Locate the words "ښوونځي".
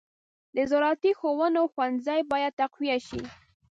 1.73-2.19